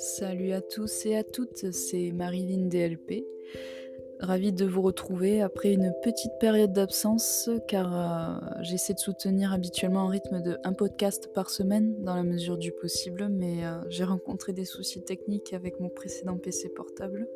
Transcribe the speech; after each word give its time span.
Salut 0.00 0.52
à 0.52 0.62
tous 0.62 1.04
et 1.04 1.14
à 1.14 1.22
toutes, 1.22 1.72
c'est 1.72 2.10
Marilyn 2.10 2.68
DLP. 2.68 3.22
Ravie 4.18 4.50
de 4.50 4.64
vous 4.64 4.80
retrouver 4.80 5.42
après 5.42 5.74
une 5.74 5.92
petite 6.02 6.32
période 6.40 6.72
d'absence 6.72 7.50
car 7.68 7.92
euh, 7.92 8.62
j'essaie 8.62 8.94
de 8.94 8.98
soutenir 8.98 9.52
habituellement 9.52 10.08
un 10.08 10.08
rythme 10.08 10.40
de 10.40 10.56
un 10.64 10.72
podcast 10.72 11.28
par 11.34 11.50
semaine 11.50 12.02
dans 12.02 12.14
la 12.14 12.22
mesure 12.22 12.56
du 12.56 12.72
possible, 12.72 13.28
mais 13.28 13.66
euh, 13.66 13.74
j'ai 13.90 14.04
rencontré 14.04 14.54
des 14.54 14.64
soucis 14.64 15.02
techniques 15.04 15.52
avec 15.52 15.78
mon 15.80 15.90
précédent 15.90 16.38
PC 16.38 16.70
portable 16.70 17.28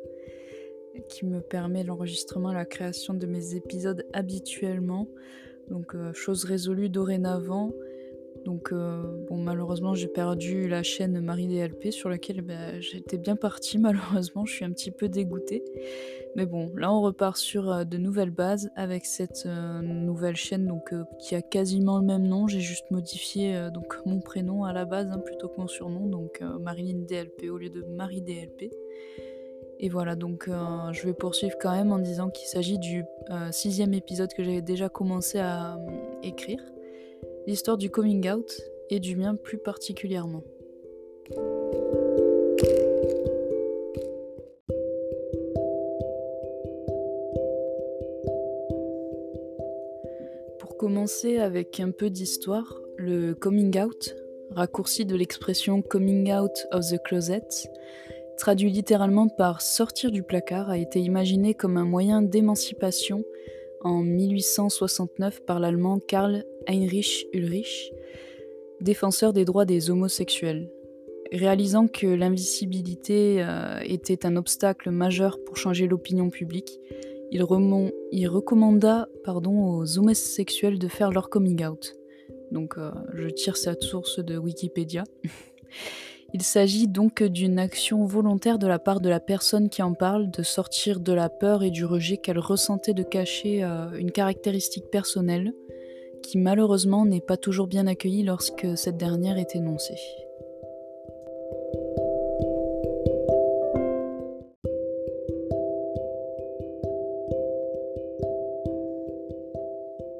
qui 1.07 1.27
me 1.27 1.41
permet 1.41 1.83
l'enregistrement 1.83 2.51
et 2.51 2.55
la 2.55 2.65
création 2.65 3.13
de 3.13 3.27
mes 3.27 3.53
épisodes 3.53 4.07
habituellement. 4.11 5.07
Donc 5.69 5.93
euh, 5.93 6.13
chose 6.13 6.45
résolue 6.45 6.89
dorénavant. 6.89 7.73
Donc 8.45 8.71
euh, 8.71 9.03
bon 9.27 9.37
malheureusement 9.37 9.93
j'ai 9.93 10.07
perdu 10.07 10.67
la 10.67 10.83
chaîne 10.83 11.19
Marie 11.19 11.47
DLP 11.47 11.91
sur 11.91 12.09
laquelle 12.09 12.41
bah, 12.41 12.79
j'étais 12.79 13.17
bien 13.17 13.35
partie 13.35 13.77
malheureusement 13.79 14.45
je 14.45 14.53
suis 14.53 14.65
un 14.65 14.71
petit 14.71 14.91
peu 14.91 15.09
dégoûtée. 15.09 15.63
Mais 16.35 16.45
bon 16.45 16.71
là 16.75 16.93
on 16.93 17.01
repart 17.01 17.37
sur 17.37 17.71
euh, 17.71 17.83
de 17.83 17.97
nouvelles 17.97 18.31
bases 18.31 18.69
avec 18.75 19.05
cette 19.05 19.45
nouvelle 19.45 20.35
chaîne 20.35 20.71
qui 21.19 21.35
a 21.35 21.41
quasiment 21.41 21.99
le 21.99 22.05
même 22.05 22.27
nom. 22.27 22.47
J'ai 22.47 22.61
juste 22.61 22.89
modifié 22.91 23.69
mon 24.05 24.19
prénom 24.19 24.63
à 24.63 24.73
la 24.73 24.85
base 24.85 25.07
hein, 25.11 25.19
plutôt 25.19 25.49
que 25.49 25.59
mon 25.59 25.67
surnom 25.67 26.05
donc 26.07 26.41
Marilyn 26.61 27.05
DLP 27.07 27.49
au 27.49 27.57
lieu 27.57 27.69
de 27.69 27.83
Marie 27.83 28.21
DLP. 28.21 28.71
Et 29.79 29.89
voilà, 29.89 30.15
donc 30.15 30.47
euh, 30.47 30.91
je 30.93 31.05
vais 31.05 31.13
poursuivre 31.13 31.55
quand 31.59 31.71
même 31.71 31.91
en 31.91 31.99
disant 31.99 32.29
qu'il 32.29 32.47
s'agit 32.47 32.79
du 32.79 33.03
euh, 33.29 33.51
sixième 33.51 33.93
épisode 33.93 34.33
que 34.33 34.43
j'avais 34.43 34.61
déjà 34.61 34.87
commencé 34.87 35.39
à 35.39 35.75
euh, 35.75 35.77
écrire, 36.23 36.59
l'histoire 37.47 37.77
du 37.77 37.89
coming 37.89 38.29
out 38.29 38.51
et 38.89 38.99
du 38.99 39.15
mien 39.15 39.35
plus 39.35 39.57
particulièrement. 39.57 40.43
Pour 50.59 50.77
commencer 50.77 51.37
avec 51.37 51.79
un 51.79 51.91
peu 51.91 52.09
d'histoire, 52.09 52.81
le 52.97 53.33
coming 53.33 53.79
out, 53.79 54.15
raccourci 54.51 55.05
de 55.05 55.15
l'expression 55.15 55.81
coming 55.81 56.33
out 56.33 56.67
of 56.71 56.89
the 56.89 57.01
closet, 57.03 57.69
traduit 58.37 58.71
littéralement 58.71 59.27
par 59.27 59.61
sortir 59.61 60.11
du 60.11 60.23
placard, 60.23 60.69
a 60.69 60.77
été 60.77 60.99
imaginé 60.99 61.53
comme 61.53 61.77
un 61.77 61.85
moyen 61.85 62.21
d'émancipation 62.21 63.23
en 63.85 64.01
1869 64.01 65.45
par 65.45 65.59
l'allemand 65.59 65.99
Karl 65.99 66.43
Heinrich 66.67 67.27
Ulrich, 67.33 67.93
défenseur 68.81 69.31
des 69.31 69.45
droits 69.45 69.65
des 69.65 69.91
homosexuels. 69.91 70.69
Réalisant 71.31 71.87
que 71.87 72.07
l'invisibilité 72.07 73.37
euh, 73.39 73.79
était 73.83 74.25
un 74.25 74.35
obstacle 74.37 74.89
majeur 74.89 75.37
pour 75.45 75.57
changer 75.57 75.87
l'opinion 75.87 76.29
publique, 76.29 76.79
il, 77.31 77.43
recommanda 77.43 79.07
pardon, 79.23 79.77
aux 79.77 79.97
homosexuels 79.99 80.79
de 80.79 80.87
faire 80.87 81.11
leur 81.11 81.29
coming 81.29 81.63
out. 81.65 81.93
Donc 82.51 82.77
euh, 82.77 82.91
je 83.13 83.27
tire 83.27 83.57
cette 83.57 83.83
source 83.83 84.19
de 84.19 84.37
Wikipédia. 84.37 85.03
Il 86.35 86.43
s'agit 86.43 86.89
donc 86.89 87.23
d'une 87.23 87.57
action 87.59 88.03
volontaire 88.03 88.59
de 88.59 88.67
la 88.67 88.77
part 88.77 88.99
de 88.99 89.07
la 89.07 89.21
personne 89.21 89.69
qui 89.69 89.81
en 89.81 89.93
parle 89.93 90.29
de 90.29 90.43
sortir 90.43 90.99
de 90.99 91.13
la 91.13 91.29
peur 91.29 91.63
et 91.63 91.71
du 91.71 91.85
rejet 91.85 92.17
qu'elle 92.17 92.39
ressentait 92.39 92.93
de 92.93 93.03
cacher 93.03 93.63
euh, 93.63 93.97
une 93.97 94.11
caractéristique 94.11 94.91
personnelle 94.91 95.53
qui 96.21 96.37
malheureusement 96.37 97.05
n'est 97.05 97.21
pas 97.21 97.37
toujours 97.37 97.67
bien 97.67 97.87
accueillie 97.87 98.23
lorsque 98.23 98.67
cette 98.77 98.97
dernière 98.97 99.37
est 99.37 99.55
énoncée. 99.55 99.95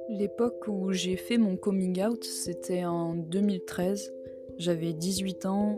L'époque 0.08 0.70
où 0.70 0.94
j'ai 0.94 1.18
fait 1.18 1.38
mon 1.38 1.58
coming 1.58 2.02
out, 2.06 2.24
c'était 2.24 2.86
en 2.86 3.16
2013. 3.16 4.14
J'avais 4.58 4.94
18 4.94 5.46
ans 5.48 5.78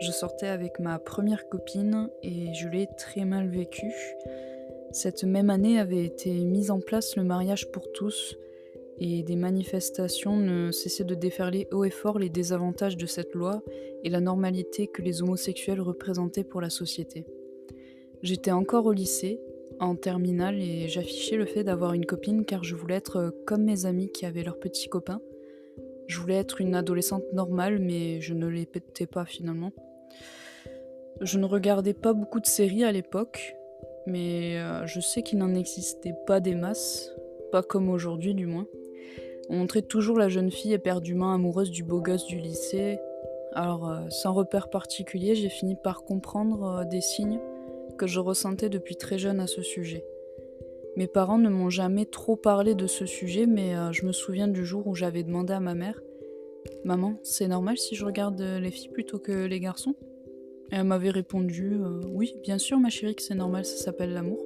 je 0.00 0.12
sortais 0.12 0.46
avec 0.46 0.78
ma 0.78 0.98
première 0.98 1.48
copine 1.48 2.08
et 2.22 2.54
je 2.54 2.68
l'ai 2.68 2.88
très 2.96 3.24
mal 3.24 3.48
vécu. 3.48 3.92
Cette 4.92 5.24
même 5.24 5.50
année 5.50 5.78
avait 5.78 6.04
été 6.04 6.30
mise 6.30 6.70
en 6.70 6.80
place 6.80 7.16
le 7.16 7.24
mariage 7.24 7.70
pour 7.72 7.90
tous 7.92 8.36
et 9.00 9.22
des 9.22 9.36
manifestations 9.36 10.36
ne 10.36 10.70
cessaient 10.70 11.04
de 11.04 11.14
déferler 11.14 11.68
haut 11.72 11.84
et 11.84 11.90
fort 11.90 12.18
les 12.18 12.30
désavantages 12.30 12.96
de 12.96 13.06
cette 13.06 13.34
loi 13.34 13.62
et 14.02 14.10
la 14.10 14.20
normalité 14.20 14.86
que 14.88 15.02
les 15.02 15.22
homosexuels 15.22 15.80
représentaient 15.80 16.44
pour 16.44 16.60
la 16.60 16.70
société. 16.70 17.24
J'étais 18.22 18.50
encore 18.50 18.86
au 18.86 18.92
lycée, 18.92 19.40
en 19.78 19.94
terminale, 19.94 20.60
et 20.60 20.88
j'affichais 20.88 21.36
le 21.36 21.46
fait 21.46 21.62
d'avoir 21.62 21.92
une 21.92 22.06
copine 22.06 22.44
car 22.44 22.64
je 22.64 22.74
voulais 22.74 22.96
être 22.96 23.32
comme 23.46 23.64
mes 23.64 23.86
amis 23.86 24.10
qui 24.10 24.26
avaient 24.26 24.42
leurs 24.42 24.58
petits 24.58 24.88
copains. 24.88 25.20
Je 26.08 26.18
voulais 26.18 26.36
être 26.36 26.60
une 26.60 26.74
adolescente 26.74 27.24
normale, 27.32 27.78
mais 27.78 28.20
je 28.20 28.34
ne 28.34 28.46
l'étais 28.46 29.06
pas 29.06 29.24
finalement. 29.24 29.72
Je 31.20 31.38
ne 31.38 31.46
regardais 31.46 31.94
pas 31.94 32.12
beaucoup 32.12 32.38
de 32.38 32.46
séries 32.46 32.84
à 32.84 32.92
l'époque, 32.92 33.56
mais 34.06 34.56
euh, 34.58 34.86
je 34.86 35.00
sais 35.00 35.22
qu'il 35.22 35.38
n'en 35.38 35.54
existait 35.54 36.14
pas 36.26 36.38
des 36.38 36.54
masses, 36.54 37.12
pas 37.50 37.62
comme 37.62 37.88
aujourd'hui 37.90 38.34
du 38.34 38.46
moins. 38.46 38.66
On 39.50 39.56
montrait 39.56 39.82
toujours 39.82 40.16
la 40.16 40.28
jeune 40.28 40.50
fille 40.50 40.74
éperdument 40.74 41.32
amoureuse 41.32 41.70
du 41.70 41.82
beau 41.82 42.00
gosse 42.00 42.26
du 42.26 42.38
lycée. 42.38 42.98
Alors, 43.52 43.88
euh, 43.88 44.08
sans 44.10 44.32
repère 44.32 44.70
particulier, 44.70 45.34
j'ai 45.34 45.48
fini 45.48 45.74
par 45.74 46.04
comprendre 46.04 46.80
euh, 46.80 46.84
des 46.84 47.00
signes 47.00 47.40
que 47.96 48.06
je 48.06 48.20
ressentais 48.20 48.68
depuis 48.68 48.94
très 48.94 49.18
jeune 49.18 49.40
à 49.40 49.48
ce 49.48 49.62
sujet. 49.62 50.04
Mes 50.96 51.08
parents 51.08 51.38
ne 51.38 51.48
m'ont 51.48 51.70
jamais 51.70 52.06
trop 52.06 52.36
parlé 52.36 52.76
de 52.76 52.86
ce 52.86 53.06
sujet, 53.06 53.46
mais 53.46 53.72
je 53.92 54.04
me 54.04 54.12
souviens 54.12 54.48
du 54.48 54.64
jour 54.64 54.86
où 54.86 54.94
j'avais 54.94 55.22
demandé 55.22 55.52
à 55.52 55.60
ma 55.60 55.74
mère 55.74 56.00
Maman, 56.84 57.18
c'est 57.22 57.48
normal 57.48 57.76
si 57.78 57.94
je 57.94 58.04
regarde 58.04 58.40
les 58.40 58.70
filles 58.70 58.90
plutôt 58.90 59.18
que 59.18 59.46
les 59.46 59.60
garçons? 59.60 59.94
Elle 60.70 60.84
m'avait 60.84 61.10
répondu 61.10 61.72
euh, 61.74 62.02
Oui, 62.08 62.34
bien 62.42 62.58
sûr, 62.58 62.78
ma 62.78 62.90
chérie, 62.90 63.14
que 63.14 63.22
c'est 63.22 63.34
normal, 63.34 63.64
ça 63.64 63.76
s'appelle 63.76 64.12
l'amour. 64.12 64.44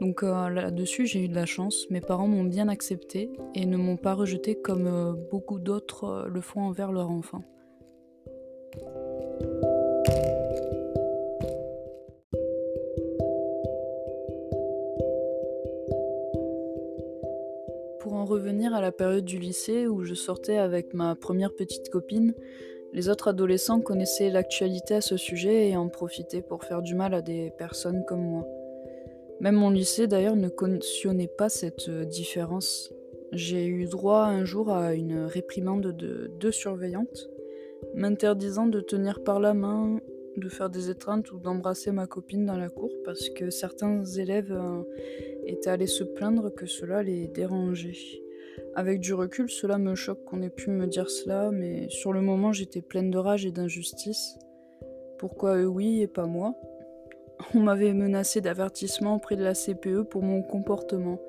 Donc 0.00 0.22
euh, 0.22 0.48
là-dessus, 0.48 1.06
j'ai 1.06 1.24
eu 1.24 1.28
de 1.28 1.34
la 1.34 1.46
chance. 1.46 1.86
Mes 1.90 2.00
parents 2.00 2.26
m'ont 2.26 2.44
bien 2.44 2.68
accepté 2.68 3.30
et 3.54 3.66
ne 3.66 3.76
m'ont 3.76 3.98
pas 3.98 4.14
rejeté 4.14 4.54
comme 4.54 4.86
euh, 4.86 5.12
beaucoup 5.30 5.58
d'autres 5.58 6.26
le 6.28 6.40
font 6.40 6.62
envers 6.62 6.90
leur 6.90 7.10
enfant. 7.10 7.42
Période 19.00 19.24
du 19.24 19.38
lycée 19.38 19.86
où 19.86 20.04
je 20.04 20.12
sortais 20.12 20.58
avec 20.58 20.92
ma 20.92 21.14
première 21.14 21.54
petite 21.54 21.88
copine, 21.88 22.34
les 22.92 23.08
autres 23.08 23.28
adolescents 23.28 23.80
connaissaient 23.80 24.28
l'actualité 24.28 24.92
à 24.92 25.00
ce 25.00 25.16
sujet 25.16 25.70
et 25.70 25.76
en 25.78 25.88
profitaient 25.88 26.42
pour 26.42 26.64
faire 26.64 26.82
du 26.82 26.94
mal 26.94 27.14
à 27.14 27.22
des 27.22 27.50
personnes 27.56 28.04
comme 28.06 28.20
moi. 28.20 28.46
Même 29.40 29.54
mon 29.54 29.70
lycée 29.70 30.06
d'ailleurs 30.06 30.36
ne 30.36 30.50
cautionnait 30.50 31.32
pas 31.38 31.48
cette 31.48 31.88
euh, 31.88 32.04
différence. 32.04 32.92
J'ai 33.32 33.64
eu 33.64 33.86
droit 33.86 34.24
un 34.24 34.44
jour 34.44 34.70
à 34.70 34.92
une 34.92 35.20
réprimande 35.20 35.96
de 35.96 36.30
deux 36.38 36.52
surveillantes, 36.52 37.30
m'interdisant 37.94 38.66
de 38.66 38.80
tenir 38.82 39.24
par 39.24 39.40
la 39.40 39.54
main, 39.54 39.98
de 40.36 40.48
faire 40.50 40.68
des 40.68 40.90
étreintes 40.90 41.32
ou 41.32 41.38
d'embrasser 41.38 41.90
ma 41.90 42.06
copine 42.06 42.44
dans 42.44 42.58
la 42.58 42.68
cour 42.68 42.90
parce 43.06 43.30
que 43.30 43.48
certains 43.48 44.04
élèves 44.04 44.52
euh, 44.52 44.82
étaient 45.46 45.70
allés 45.70 45.86
se 45.86 46.04
plaindre 46.04 46.54
que 46.54 46.66
cela 46.66 47.02
les 47.02 47.28
dérangeait. 47.28 48.20
Avec 48.74 49.00
du 49.00 49.14
recul, 49.14 49.50
cela 49.50 49.78
me 49.78 49.94
choque 49.94 50.24
qu'on 50.24 50.42
ait 50.42 50.50
pu 50.50 50.70
me 50.70 50.86
dire 50.86 51.10
cela, 51.10 51.50
mais 51.50 51.88
sur 51.88 52.12
le 52.12 52.20
moment 52.20 52.52
j'étais 52.52 52.82
pleine 52.82 53.10
de 53.10 53.18
rage 53.18 53.46
et 53.46 53.50
d'injustice. 53.50 54.38
Pourquoi 55.18 55.56
eux 55.56 55.66
oui 55.66 56.02
et 56.02 56.06
pas 56.06 56.26
moi? 56.26 56.54
On 57.54 57.60
m'avait 57.60 57.94
menacé 57.94 58.40
d'avertissement 58.40 59.16
auprès 59.16 59.36
de 59.36 59.44
la 59.44 59.54
CPE 59.54 60.02
pour 60.02 60.22
mon 60.22 60.42
comportement. 60.42 61.20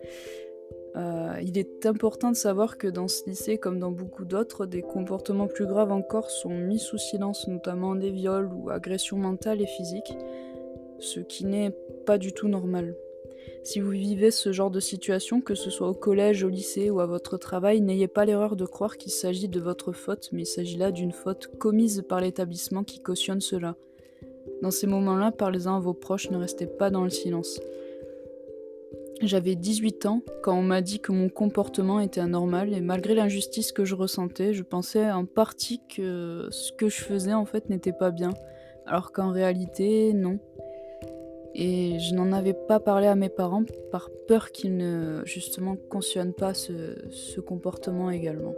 Euh, 0.95 1.35
il 1.41 1.57
est 1.57 1.85
important 1.85 2.31
de 2.31 2.35
savoir 2.35 2.77
que 2.77 2.87
dans 2.87 3.07
ce 3.07 3.25
lycée, 3.25 3.57
comme 3.57 3.79
dans 3.79 3.91
beaucoup 3.91 4.25
d'autres, 4.25 4.65
des 4.65 4.81
comportements 4.81 5.47
plus 5.47 5.65
graves 5.65 5.91
encore 5.91 6.29
sont 6.29 6.49
mis 6.49 6.79
sous 6.79 6.97
silence, 6.97 7.47
notamment 7.47 7.95
des 7.95 8.11
viols 8.11 8.51
ou 8.53 8.69
agressions 8.69 9.17
mentales 9.17 9.61
et 9.61 9.67
physiques, 9.67 10.13
ce 10.99 11.21
qui 11.21 11.45
n'est 11.45 11.71
pas 12.05 12.17
du 12.17 12.33
tout 12.33 12.49
normal. 12.49 12.95
Si 13.63 13.79
vous 13.79 13.91
vivez 13.91 14.31
ce 14.31 14.51
genre 14.51 14.71
de 14.71 14.79
situation, 14.79 15.39
que 15.41 15.55
ce 15.55 15.69
soit 15.69 15.89
au 15.89 15.93
collège, 15.93 16.43
au 16.43 16.49
lycée 16.49 16.89
ou 16.89 16.99
à 16.99 17.05
votre 17.05 17.37
travail, 17.37 17.81
n'ayez 17.81 18.07
pas 18.07 18.25
l'erreur 18.25 18.55
de 18.55 18.65
croire 18.65 18.97
qu'il 18.97 19.11
s'agit 19.11 19.47
de 19.47 19.59
votre 19.59 19.91
faute, 19.91 20.29
mais 20.31 20.43
il 20.43 20.47
s'agit 20.47 20.77
là 20.77 20.91
d'une 20.91 21.11
faute 21.11 21.47
commise 21.57 22.03
par 22.07 22.21
l'établissement 22.21 22.83
qui 22.83 23.01
cautionne 23.01 23.41
cela. 23.41 23.75
Dans 24.61 24.71
ces 24.71 24.87
moments-là, 24.87 25.31
parlez-en 25.31 25.75
à 25.75 25.79
vos 25.79 25.93
proches, 25.93 26.31
ne 26.31 26.37
restez 26.37 26.65
pas 26.65 26.89
dans 26.89 27.03
le 27.03 27.09
silence. 27.09 27.59
J'avais 29.21 29.55
18 29.55 30.07
ans 30.07 30.23
quand 30.41 30.57
on 30.57 30.63
m'a 30.63 30.81
dit 30.81 30.99
que 30.99 31.11
mon 31.11 31.29
comportement 31.29 31.99
était 31.99 32.21
anormal 32.21 32.73
et 32.73 32.81
malgré 32.81 33.13
l'injustice 33.13 33.71
que 33.71 33.85
je 33.85 33.93
ressentais, 33.93 34.53
je 34.53 34.63
pensais 34.63 35.11
en 35.11 35.25
partie 35.25 35.79
que 35.95 36.47
ce 36.49 36.71
que 36.71 36.89
je 36.89 37.01
faisais 37.01 37.33
en 37.33 37.45
fait 37.45 37.69
n'était 37.69 37.93
pas 37.93 38.09
bien, 38.09 38.31
alors 38.87 39.11
qu'en 39.11 39.31
réalité, 39.31 40.13
non. 40.13 40.39
Et 41.53 41.99
je 41.99 42.15
n'en 42.15 42.31
avais 42.31 42.53
pas 42.53 42.79
parlé 42.79 43.07
à 43.07 43.15
mes 43.15 43.29
parents 43.29 43.63
par 43.91 44.09
peur 44.27 44.51
qu'ils 44.51 44.77
ne 44.77 45.21
justement 45.25 45.75
cautionnent 45.75 46.33
pas 46.33 46.53
ce, 46.53 46.95
ce 47.09 47.41
comportement 47.41 48.09
également. 48.09 48.55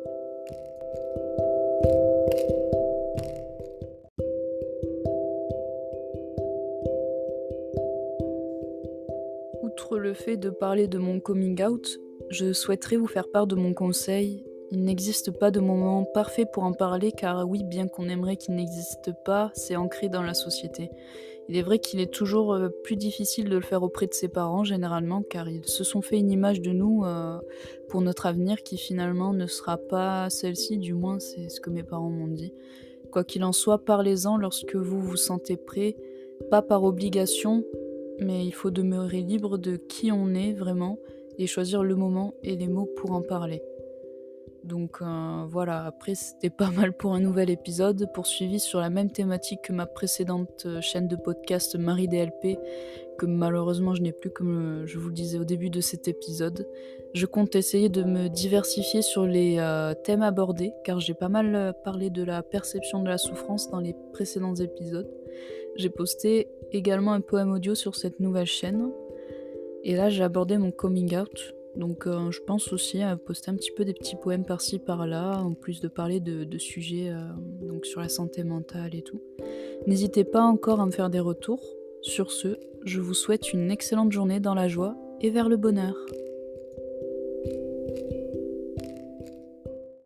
Outre 9.64 9.98
le 9.98 10.14
fait 10.14 10.38
de 10.38 10.50
parler 10.50 10.88
de 10.88 11.00
mon 11.00 11.20
coming 11.20 11.64
out, 11.64 12.00
je 12.30 12.54
souhaiterais 12.54 12.98
vous 12.98 13.08
faire 13.08 13.30
part 13.32 13.48
de 13.48 13.56
mon 13.56 13.74
conseil. 13.74 14.46
Il 14.74 14.86
n'existe 14.86 15.30
pas 15.30 15.52
de 15.52 15.60
moment 15.60 16.04
parfait 16.04 16.48
pour 16.48 16.64
en 16.64 16.74
parler 16.74 17.12
car 17.12 17.48
oui, 17.48 17.64
bien 17.64 17.88
qu'on 17.88 18.10
aimerait 18.10 18.38
qu'il 18.38 18.56
n'existe 18.56 19.12
pas, 19.24 19.52
c'est 19.54 19.76
ancré 19.76 20.10
dans 20.10 20.24
la 20.24 20.34
société. 20.34 20.90
Il 21.48 21.56
est 21.56 21.62
vrai 21.62 21.78
qu'il 21.78 22.00
est 22.00 22.12
toujours 22.12 22.56
euh, 22.56 22.70
plus 22.84 22.96
difficile 22.96 23.50
de 23.50 23.56
le 23.56 23.62
faire 23.62 23.84
auprès 23.84 24.08
de 24.08 24.16
ses 24.16 24.30
parents 24.30 24.64
généralement 24.64 25.22
car 25.22 25.48
ils 25.48 25.68
se 25.68 25.84
sont 25.84 26.02
fait 26.02 26.18
une 26.18 26.32
image 26.32 26.60
de 26.60 26.72
nous 26.72 27.06
euh, 27.06 27.38
pour 27.88 28.02
notre 28.02 28.26
avenir 28.26 28.64
qui 28.64 28.78
finalement 28.80 29.32
ne 29.32 29.46
sera 29.46 29.78
pas 29.78 30.32
celle-ci, 30.32 30.80
du 30.80 30.96
moins 30.96 31.20
c'est 31.20 31.50
ce 31.50 31.62
que 31.62 31.70
mes 31.70 31.84
parents 31.84 32.10
m'ont 32.10 32.26
dit. 32.26 32.52
Quoi 33.12 33.24
qu'il 33.24 33.44
en 33.44 33.52
soit, 33.52 33.86
parlez-en 33.86 34.38
lorsque 34.38 34.76
vous 34.76 35.02
vous 35.02 35.18
sentez 35.18 35.56
prêt, 35.56 35.96
pas 36.50 36.64
par 36.64 36.84
obligation, 36.84 37.64
mais 38.20 38.44
il 38.44 38.54
faut 38.56 38.72
demeurer 38.72 39.22
libre 39.22 39.60
de 39.60 39.76
qui 39.76 40.12
on 40.12 40.34
est 40.34 40.54
vraiment 40.54 40.98
et 41.38 41.46
choisir 41.46 41.84
le 41.84 41.96
moment 41.96 42.34
et 42.42 42.56
les 42.56 42.68
mots 42.68 42.90
pour 42.96 43.12
en 43.12 43.22
parler. 43.22 43.62
Donc 44.64 45.00
euh, 45.02 45.46
voilà, 45.50 45.86
après 45.86 46.16
c'était 46.16 46.50
pas 46.50 46.72
mal 46.76 46.94
pour 46.94 47.14
un 47.14 47.20
nouvel 47.20 47.50
épisode, 47.50 48.10
poursuivi 48.14 48.60
sur 48.60 48.80
la 48.80 48.90
même 48.90 49.12
thématique 49.12 49.62
que 49.64 49.74
ma 49.74 49.86
précédente 49.86 50.64
euh, 50.66 50.80
chaîne 50.80 51.08
de 51.08 51.18
podcast 51.18 51.76
Marie 51.78 52.08
DLP, 52.08 52.58
que 53.18 53.26
malheureusement 53.26 53.94
je 53.94 54.02
n'ai 54.02 54.14
plus 54.14 54.30
comme 54.30 54.84
euh, 54.84 54.88
je 54.88 54.98
vous 55.00 55.10
le 55.10 55.14
disais 55.14 55.38
au 55.38 55.44
début 55.44 55.70
de 55.70 55.82
cet 55.82 56.08
épisode. 56.08 56.68
Je 57.14 57.26
compte 57.26 57.56
essayer 57.56 57.90
de 57.90 58.04
me 58.04 58.28
diversifier 58.28 59.04
sur 59.04 59.28
les 59.28 59.58
thèmes 60.04 60.24
abordés, 60.24 60.74
car 60.84 61.00
j'ai 61.00 61.14
pas 61.14 61.30
mal 61.30 61.76
parlé 61.84 62.10
de 62.10 62.24
la 62.24 62.42
perception 62.42 63.04
de 63.04 63.08
la 63.08 63.20
souffrance 63.20 63.70
dans 63.70 63.80
les 63.80 63.96
précédents 64.14 64.56
épisodes. 64.56 65.08
J'ai 65.76 65.90
posté 65.90 66.48
également 66.72 67.14
un 67.14 67.22
poème 67.22 67.52
audio 67.52 67.76
sur 67.76 67.96
cette 67.96 68.20
nouvelle 68.20 68.48
chaîne, 68.48 68.90
et 69.84 69.96
là 69.96 70.10
j'ai 70.10 70.24
abordé 70.24 70.58
mon 70.58 70.72
coming 70.72 71.16
out, 71.16 71.54
donc 71.76 72.06
euh, 72.06 72.32
je 72.32 72.40
pense 72.42 72.72
aussi 72.72 73.02
à 73.02 73.16
poster 73.16 73.52
un 73.52 73.56
petit 73.56 73.72
peu 73.72 73.86
des 73.86 73.94
petits 73.94 74.16
poèmes 74.16 74.46
par-ci 74.46 74.80
par-là, 74.80 75.42
en 75.42 75.54
plus 75.54 75.82
de 75.82 75.88
parler 75.88 76.20
de, 76.20 76.58
sujets 76.58 77.10
euh, 77.10 77.20
donc 77.62 77.86
sur 77.86 78.00
la 78.00 78.10
santé 78.10 78.44
mentale 78.44 78.96
et 78.96 79.02
tout. 79.02 79.22
N'hésitez 79.88 80.24
pas 80.24 80.44
encore 80.44 80.80
à 80.80 80.86
me 80.86 80.92
faire 80.92 81.10
des 81.10 81.20
retours. 81.20 81.64
Sur 82.02 82.32
ce, 82.32 82.58
je 82.86 83.00
vous 83.00 83.14
souhaite 83.14 83.54
une 83.54 83.72
excellente 83.72 84.12
journée 84.12 84.40
dans 84.40 84.54
la 84.54 84.68
joie 84.68 84.96
et 85.22 85.30
vers 85.30 85.50
le 85.50 85.58
bonheur. 85.58 85.96